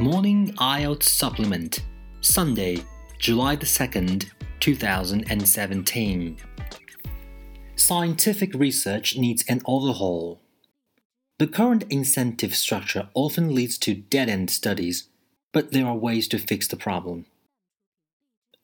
Morning 0.00 0.54
IELTS 0.54 1.02
Supplement, 1.02 1.82
Sunday, 2.22 2.78
July 3.18 3.54
the 3.54 3.66
2nd, 3.66 4.30
2017. 4.58 6.36
Scientific 7.76 8.54
research 8.54 9.18
needs 9.18 9.44
an 9.46 9.60
overhaul. 9.66 10.40
The 11.38 11.46
current 11.46 11.84
incentive 11.90 12.54
structure 12.54 13.10
often 13.12 13.54
leads 13.54 13.76
to 13.80 13.94
dead 13.94 14.30
end 14.30 14.48
studies, 14.48 15.10
but 15.52 15.72
there 15.72 15.84
are 15.84 15.94
ways 15.94 16.28
to 16.28 16.38
fix 16.38 16.66
the 16.66 16.78
problem. 16.78 17.26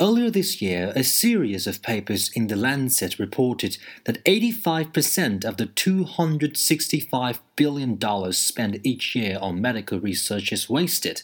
Earlier 0.00 0.28
this 0.28 0.60
year, 0.60 0.92
a 0.96 1.04
series 1.04 1.68
of 1.68 1.80
papers 1.80 2.28
in 2.34 2.48
The 2.48 2.56
Lancet 2.56 3.20
reported 3.20 3.78
that 4.06 4.24
85% 4.24 5.44
of 5.44 5.56
the 5.56 5.66
$265 5.66 7.38
billion 7.54 8.32
spent 8.32 8.80
each 8.82 9.14
year 9.14 9.38
on 9.40 9.60
medical 9.60 10.00
research 10.00 10.52
is 10.52 10.68
wasted. 10.68 11.22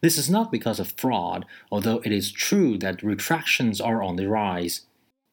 This 0.00 0.18
is 0.18 0.28
not 0.28 0.50
because 0.50 0.80
of 0.80 0.94
fraud, 0.96 1.46
although 1.70 2.00
it 2.04 2.10
is 2.10 2.32
true 2.32 2.76
that 2.78 3.04
retractions 3.04 3.80
are 3.80 4.02
on 4.02 4.16
the 4.16 4.28
rise. 4.28 4.80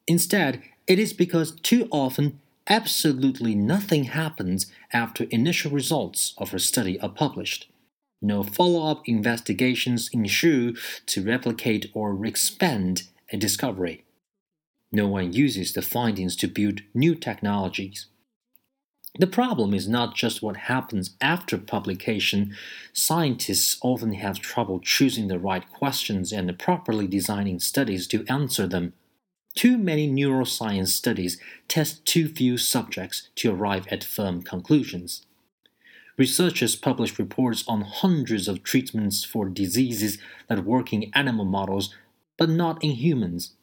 Instead, 0.06 0.62
it 0.86 1.00
is 1.00 1.12
because 1.12 1.50
too 1.62 1.88
often 1.90 2.38
absolutely 2.68 3.56
nothing 3.56 4.04
happens 4.04 4.70
after 4.92 5.24
initial 5.24 5.72
results 5.72 6.32
of 6.38 6.54
a 6.54 6.60
study 6.60 7.00
are 7.00 7.08
published. 7.08 7.71
No 8.22 8.44
follow 8.44 8.88
up 8.88 9.02
investigations 9.06 10.08
ensue 10.12 10.76
to 11.06 11.24
replicate 11.24 11.90
or 11.92 12.24
expand 12.24 13.02
a 13.32 13.36
discovery. 13.36 14.04
No 14.92 15.08
one 15.08 15.32
uses 15.32 15.72
the 15.72 15.82
findings 15.82 16.36
to 16.36 16.46
build 16.46 16.82
new 16.94 17.16
technologies. 17.16 18.06
The 19.18 19.26
problem 19.26 19.74
is 19.74 19.88
not 19.88 20.14
just 20.14 20.40
what 20.42 20.56
happens 20.56 21.16
after 21.20 21.58
publication. 21.58 22.56
Scientists 22.92 23.78
often 23.82 24.14
have 24.14 24.38
trouble 24.38 24.80
choosing 24.80 25.28
the 25.28 25.38
right 25.38 25.70
questions 25.70 26.32
and 26.32 26.58
properly 26.58 27.06
designing 27.06 27.58
studies 27.58 28.06
to 28.08 28.24
answer 28.28 28.66
them. 28.66 28.94
Too 29.54 29.76
many 29.76 30.08
neuroscience 30.08 30.88
studies 30.88 31.38
test 31.68 32.06
too 32.06 32.28
few 32.28 32.56
subjects 32.56 33.28
to 33.36 33.52
arrive 33.52 33.86
at 33.88 34.04
firm 34.04 34.42
conclusions. 34.42 35.26
Researchers 36.18 36.76
publish 36.76 37.18
reports 37.18 37.64
on 37.66 37.82
hundreds 37.82 38.46
of 38.46 38.62
treatments 38.62 39.24
for 39.24 39.48
diseases 39.48 40.18
that 40.48 40.64
work 40.64 40.92
in 40.92 41.10
animal 41.14 41.46
models 41.46 41.94
but 42.36 42.50
not 42.50 42.82
in 42.82 42.92
humans. 42.92 43.54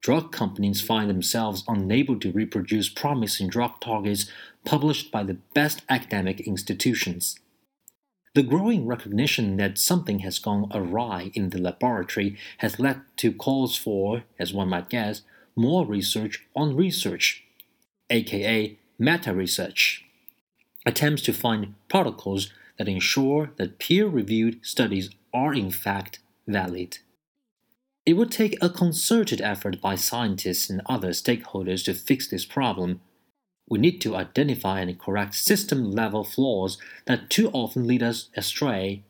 Drug 0.00 0.32
companies 0.32 0.80
find 0.80 1.08
themselves 1.08 1.64
unable 1.68 2.18
to 2.20 2.32
reproduce 2.32 2.88
promising 2.88 3.48
drug 3.48 3.80
targets 3.80 4.30
published 4.64 5.10
by 5.10 5.22
the 5.22 5.38
best 5.54 5.82
academic 5.88 6.40
institutions. 6.40 7.38
The 8.34 8.42
growing 8.42 8.86
recognition 8.86 9.56
that 9.58 9.78
something 9.78 10.18
has 10.20 10.40
gone 10.40 10.70
awry 10.74 11.30
in 11.34 11.50
the 11.50 11.58
laboratory 11.60 12.36
has 12.58 12.80
led 12.80 13.02
to 13.18 13.32
calls 13.32 13.76
for, 13.76 14.24
as 14.38 14.52
one 14.52 14.68
might 14.68 14.90
guess, 14.90 15.22
more 15.54 15.86
research 15.86 16.44
on 16.56 16.74
research, 16.74 17.44
aka 18.10 18.76
meta 18.98 19.32
research 19.32 20.03
attempts 20.86 21.22
to 21.22 21.32
find 21.32 21.74
protocols 21.88 22.50
that 22.78 22.88
ensure 22.88 23.50
that 23.56 23.78
peer 23.78 24.06
reviewed 24.06 24.64
studies 24.64 25.10
are 25.32 25.54
in 25.54 25.70
fact 25.70 26.18
valid. 26.46 26.98
It 28.06 28.14
would 28.14 28.30
take 28.30 28.62
a 28.62 28.68
concerted 28.68 29.40
effort 29.40 29.80
by 29.80 29.94
scientists 29.94 30.68
and 30.68 30.82
other 30.86 31.10
stakeholders 31.10 31.84
to 31.84 31.94
fix 31.94 32.28
this 32.28 32.44
problem. 32.44 33.00
We 33.66 33.78
need 33.78 34.00
to 34.02 34.14
identify 34.14 34.80
and 34.80 34.98
correct 34.98 35.34
system 35.34 35.90
level 35.90 36.22
flaws 36.22 36.76
that 37.06 37.30
too 37.30 37.48
often 37.52 37.86
lead 37.86 38.02
us 38.02 38.28
astray. 38.36 39.04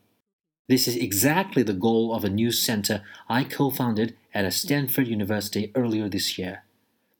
This 0.68 0.86
is 0.86 0.96
exactly 0.96 1.64
the 1.64 1.72
goal 1.72 2.14
of 2.14 2.24
a 2.24 2.30
new 2.30 2.52
center 2.52 3.02
I 3.28 3.44
co 3.44 3.70
founded 3.70 4.16
at 4.32 4.50
Stanford 4.52 5.08
University 5.08 5.72
earlier 5.74 6.08
this 6.08 6.38
year 6.38 6.62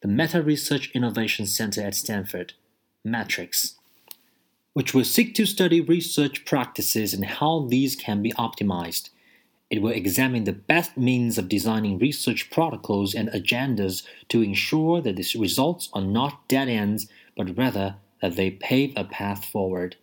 the 0.01 0.09
Meta 0.09 0.43
Research 0.43 0.91
Innovation 0.93 1.47
Center 1.47 1.81
at 1.81 1.95
Stanford, 1.95 2.53
Metrics 3.07 3.77
which 4.75 4.93
will 4.93 5.05
seek 5.05 5.35
to 5.35 5.47
study 5.47 5.81
research 5.81 6.45
practices 6.45 7.15
and 7.15 7.25
how 7.25 7.67
these 7.69 7.97
can 7.97 8.23
be 8.23 8.33
optimized. 8.33 9.09
It 9.71 9.81
will 9.81 9.93
examine 9.93 10.45
the 10.45 10.53
best 10.53 10.97
means 10.97 11.39
of 11.39 11.49
designing 11.49 11.99
research 11.99 12.51
protocols 12.51 13.15
and 13.15 13.29
agendas 13.31 14.05
to 14.29 14.43
ensure 14.43 15.01
that 15.01 15.17
these 15.17 15.35
results 15.35 15.89
are 15.93 16.03
not 16.03 16.47
dead 16.49 16.69
ends, 16.69 17.09
but 17.37 17.57
rather 17.57 17.97
that 18.21 18.37
they 18.37 18.51
pave 18.51 18.93
a 18.97 19.05
path 19.05 19.45
forward. 19.45 19.97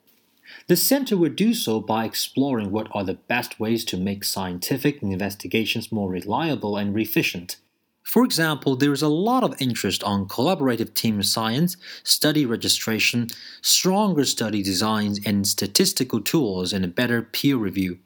The 0.68 0.76
center 0.76 1.16
will 1.16 1.30
do 1.30 1.54
so 1.54 1.80
by 1.80 2.06
exploring 2.06 2.72
what 2.72 2.90
are 2.92 3.04
the 3.04 3.14
best 3.14 3.60
ways 3.60 3.86
to 3.86 3.98
make 3.98 4.24
scientific 4.24 5.02
investigations 5.02 5.92
more 5.92 6.10
reliable 6.10 6.76
and 6.76 6.98
efficient. 6.98 7.58
For 8.04 8.26
example, 8.26 8.76
there 8.76 8.92
is 8.92 9.02
a 9.02 9.08
lot 9.08 9.44
of 9.44 9.62
interest 9.62 10.04
on 10.04 10.28
collaborative 10.28 10.94
team 10.94 11.22
science, 11.24 11.78
study 12.04 12.46
registration, 12.46 13.28
stronger 13.62 14.26
study 14.26 14.64
designs, 14.64 15.20
and 15.26 15.48
statistical 15.48 16.20
tools 16.20 16.74
and 16.74 16.84
a 16.84 16.90
better 16.90 17.22
peer 17.22 17.58
review, 17.58 18.00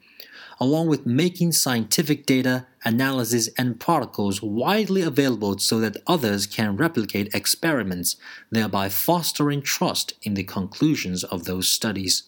along 0.59 0.88
with 0.88 1.05
making 1.05 1.53
scientific 1.53 2.25
data, 2.25 2.67
analysis, 2.84 3.50
and 3.57 3.79
protocols 3.79 4.41
widely 4.41 5.01
available 5.01 5.57
so 5.57 5.79
that 5.79 5.97
others 6.05 6.45
can 6.45 6.75
replicate 6.75 7.34
experiments, 7.34 8.17
thereby 8.51 8.89
fostering 8.89 9.61
trust 9.61 10.13
in 10.22 10.34
the 10.34 10.44
conclusions 10.44 11.23
of 11.23 11.45
those 11.45 11.69
studies. 11.69 12.23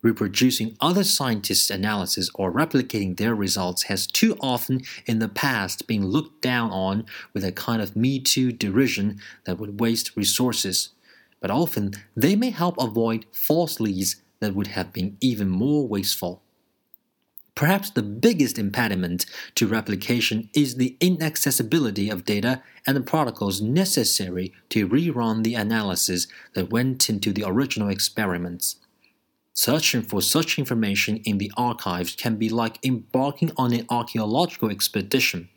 Reproducing 0.00 0.76
other 0.80 1.02
scientists' 1.02 1.70
analysis 1.70 2.30
or 2.34 2.52
replicating 2.52 3.16
their 3.16 3.34
results 3.34 3.84
has 3.84 4.06
too 4.06 4.36
often 4.40 4.82
in 5.06 5.18
the 5.18 5.28
past 5.28 5.88
been 5.88 6.06
looked 6.06 6.40
down 6.40 6.70
on 6.70 7.04
with 7.34 7.44
a 7.44 7.50
kind 7.50 7.82
of 7.82 7.96
Me 7.96 8.20
Too 8.20 8.52
derision 8.52 9.20
that 9.44 9.58
would 9.58 9.80
waste 9.80 10.16
resources. 10.16 10.90
But 11.40 11.50
often 11.50 11.94
they 12.16 12.36
may 12.36 12.50
help 12.50 12.76
avoid 12.78 13.26
false 13.32 13.80
leads 13.80 14.22
that 14.38 14.54
would 14.54 14.68
have 14.68 14.92
been 14.92 15.16
even 15.20 15.48
more 15.48 15.86
wasteful. 15.88 16.42
Perhaps 17.56 17.90
the 17.90 18.04
biggest 18.04 18.56
impediment 18.56 19.26
to 19.56 19.66
replication 19.66 20.48
is 20.54 20.76
the 20.76 20.96
inaccessibility 21.00 22.08
of 22.08 22.24
data 22.24 22.62
and 22.86 22.96
the 22.96 23.00
protocols 23.00 23.60
necessary 23.60 24.52
to 24.68 24.88
rerun 24.88 25.42
the 25.42 25.56
analysis 25.56 26.28
that 26.54 26.70
went 26.70 27.10
into 27.10 27.32
the 27.32 27.42
original 27.44 27.88
experiments. 27.88 28.76
Searching 29.58 30.02
for 30.02 30.22
such 30.22 30.56
information 30.56 31.16
in 31.24 31.38
the 31.38 31.50
archives 31.56 32.14
can 32.14 32.36
be 32.36 32.48
like 32.48 32.78
embarking 32.86 33.50
on 33.56 33.72
an 33.72 33.86
archaeological 33.90 34.70
expedition. 34.70 35.48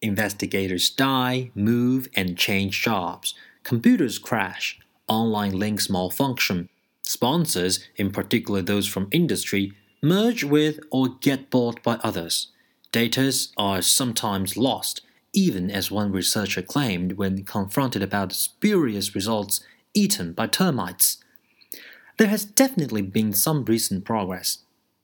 Investigators 0.00 0.90
die, 0.90 1.50
move, 1.56 2.06
and 2.14 2.38
change 2.38 2.80
jobs. 2.80 3.34
Computers 3.64 4.16
crash. 4.20 4.78
Online 5.08 5.50
links 5.50 5.90
malfunction. 5.90 6.68
Sponsors, 7.02 7.80
in 7.96 8.12
particular 8.12 8.62
those 8.62 8.86
from 8.86 9.08
industry, 9.10 9.72
merge 10.00 10.44
with 10.44 10.78
or 10.92 11.08
get 11.20 11.50
bought 11.50 11.82
by 11.82 11.94
others. 12.04 12.52
Datas 12.92 13.50
are 13.56 13.82
sometimes 13.82 14.56
lost, 14.56 15.00
even 15.32 15.68
as 15.68 15.90
one 15.90 16.12
researcher 16.12 16.62
claimed 16.62 17.14
when 17.14 17.42
confronted 17.42 18.04
about 18.04 18.32
spurious 18.32 19.16
results 19.16 19.62
eaten 19.94 20.32
by 20.32 20.46
termites. 20.46 21.18
There 22.18 22.26
has 22.26 22.44
definitely 22.44 23.02
been 23.02 23.32
some 23.32 23.64
recent 23.64 24.04
progress. 24.04 24.58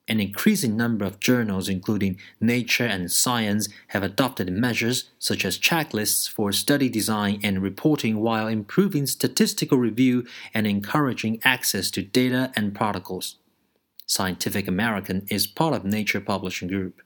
An 0.09 0.19
increasing 0.19 0.77
number 0.77 1.05
of 1.05 1.21
journals, 1.21 1.69
including 1.69 2.19
Nature 2.41 2.87
and 2.87 3.11
Science, 3.11 3.69
have 3.89 4.03
adopted 4.03 4.53
measures 4.53 5.11
such 5.21 5.45
as 5.45 5.57
checklists 5.57 6.29
for 6.29 6.51
study 6.51 6.89
design 6.89 7.39
and 7.45 7.63
reporting 7.63 8.21
while 8.21 8.49
improving 8.49 9.07
statistical 9.07 9.79
review 9.79 10.27
and 10.53 10.67
encouraging 10.67 11.41
access 11.45 11.89
to 11.93 12.03
data 12.03 12.51
and 12.57 12.75
protocols. 12.75 13.37
Scientific 14.07 14.67
American 14.67 15.25
is 15.31 15.47
part 15.47 15.73
of 15.73 15.85
Nature 15.85 16.21
Publishing 16.21 16.67
Group. 16.67 17.01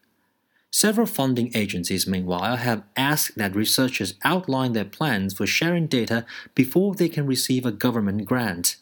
Several 0.70 1.06
funding 1.06 1.50
agencies, 1.54 2.06
meanwhile, 2.06 2.56
have 2.56 2.82
asked 2.96 3.36
that 3.36 3.54
researchers 3.54 4.14
outline 4.24 4.72
their 4.72 4.86
plans 4.86 5.34
for 5.34 5.46
sharing 5.46 5.86
data 5.86 6.24
before 6.54 6.94
they 6.94 7.10
can 7.10 7.26
receive 7.26 7.66
a 7.66 7.70
government 7.70 8.24
grant 8.24 8.78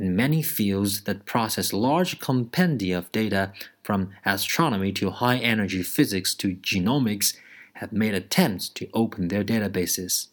and 0.00 0.16
many 0.16 0.42
fields 0.42 1.02
that 1.02 1.26
process 1.26 1.72
large 1.72 2.18
compendia 2.18 2.96
of 2.96 3.12
data 3.12 3.52
from 3.82 4.10
astronomy 4.24 4.92
to 4.92 5.10
high 5.10 5.36
energy 5.36 5.82
physics 5.82 6.34
to 6.34 6.56
genomics 6.56 7.36
have 7.74 7.92
made 7.92 8.14
attempts 8.14 8.68
to 8.70 8.88
open 8.94 9.28
their 9.28 9.44
databases. 9.44 10.28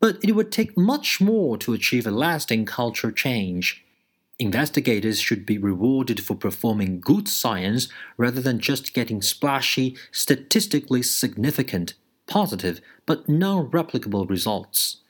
But 0.00 0.18
it 0.24 0.32
would 0.32 0.50
take 0.50 0.76
much 0.76 1.20
more 1.20 1.56
to 1.58 1.74
achieve 1.74 2.06
a 2.06 2.10
lasting 2.10 2.64
culture 2.64 3.12
change. 3.12 3.84
Investigators 4.38 5.20
should 5.20 5.44
be 5.44 5.58
rewarded 5.58 6.24
for 6.24 6.34
performing 6.34 6.98
good 6.98 7.28
science 7.28 7.88
rather 8.16 8.40
than 8.40 8.58
just 8.58 8.94
getting 8.94 9.20
splashy, 9.20 9.94
statistically 10.10 11.02
significant, 11.02 11.94
positive, 12.26 12.80
but 13.06 13.28
non 13.28 13.70
replicable 13.70 14.28
results. 14.28 15.01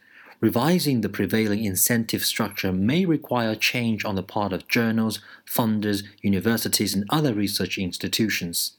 Revising 0.43 1.03
the 1.03 1.09
prevailing 1.09 1.65
incentive 1.65 2.25
structure 2.25 2.73
may 2.73 3.05
require 3.05 3.55
change 3.55 4.05
on 4.05 4.17
the 4.17 4.25
part 4.25 4.53
of 4.53 4.67
journals, 4.67 5.21
funders, 5.47 6.03
universities, 6.21 6.94
and 6.94 7.05
other 7.11 7.33
research 7.33 7.79
institutions. 7.79 8.73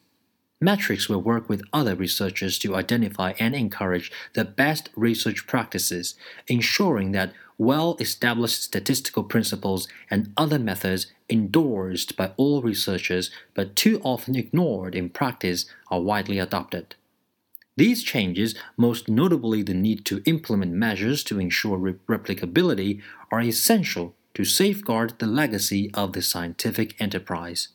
Metrics 0.59 1.07
will 1.07 1.21
work 1.21 1.47
with 1.47 1.63
other 1.71 1.95
researchers 1.95 2.59
to 2.59 2.75
identify 2.75 3.31
and 3.39 3.55
encourage 3.55 4.11
the 4.33 4.43
best 4.43 4.89
research 4.97 5.47
practices, 5.47 6.15
ensuring 6.47 7.13
that 7.13 7.31
well 7.57 7.95
established 8.01 8.61
statistical 8.61 9.23
principles 9.23 9.87
and 10.11 10.33
other 10.35 10.59
methods 10.59 11.07
endorsed 11.29 12.17
by 12.17 12.31
all 12.35 12.61
researchers 12.61 13.31
but 13.53 13.77
too 13.77 14.01
often 14.03 14.35
ignored 14.35 14.95
in 14.95 15.09
practice 15.09 15.65
are 15.89 16.01
widely 16.01 16.39
adopted. 16.39 16.95
These 17.75 18.03
changes, 18.03 18.55
most 18.77 19.09
notably 19.09 19.63
the 19.63 19.73
need 19.73 20.05
to 20.05 20.21
implement 20.25 20.73
measures 20.73 21.23
to 21.25 21.39
ensure 21.39 21.77
re- 21.77 21.93
replicability, 22.07 23.01
are 23.31 23.41
essential 23.41 24.15
to 24.35 24.45
safeguard 24.45 25.17
the 25.17 25.27
legacy 25.27 25.89
of 25.93 26.13
the 26.13 26.21
scientific 26.21 26.99
enterprise. 27.01 27.69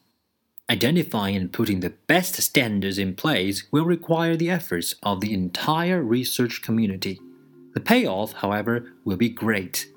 Identifying 0.70 1.34
and 1.34 1.52
putting 1.52 1.80
the 1.80 1.94
best 2.06 2.34
standards 2.36 2.98
in 2.98 3.14
place 3.14 3.64
will 3.72 3.84
require 3.84 4.36
the 4.36 4.50
efforts 4.50 4.94
of 5.02 5.20
the 5.20 5.32
entire 5.32 6.02
research 6.02 6.62
community. 6.62 7.20
The 7.74 7.80
payoff, 7.80 8.34
however, 8.34 8.92
will 9.04 9.16
be 9.16 9.30
great. 9.30 9.88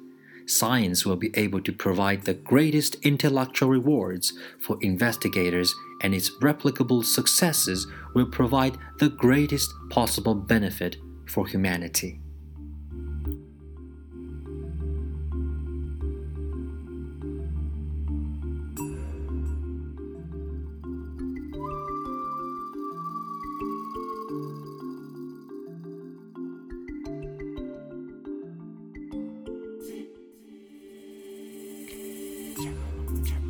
Science 0.46 1.06
will 1.06 1.18
be 1.18 1.32
able 1.36 1.62
to 1.62 1.74
provide 1.74 2.24
the 2.24 2.34
greatest 2.34 2.96
intellectual 3.04 3.70
rewards 3.70 4.34
for 4.60 4.78
investigators, 4.82 5.76
and 6.02 6.16
its 6.16 6.32
replicable 6.40 7.04
successes 7.04 7.88
will 8.14 8.28
provide 8.28 8.78
the 9.00 9.10
greatest 9.10 9.70
possible 9.90 10.36
benefit 10.36 10.96
for 11.28 11.46
humanity. 11.46 12.21
Чао. 32.62 32.74
Чао. 33.28 33.41